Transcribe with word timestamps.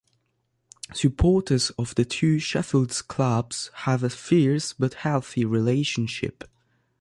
Supporters 0.95 1.69
of 1.77 1.93
the 1.93 2.05
two 2.05 2.39
Sheffield 2.39 2.89
clubs 3.07 3.69
have 3.83 4.01
a 4.01 4.09
fierce 4.09 4.73
but 4.73 4.95
healthy 4.95 5.45
relationship. 5.45 6.43